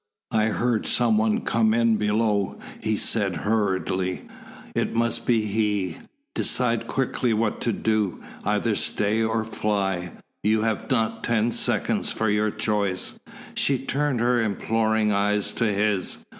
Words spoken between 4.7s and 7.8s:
"It must be he. Decide quickly what to